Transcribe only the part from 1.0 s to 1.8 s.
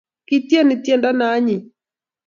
ne anyiny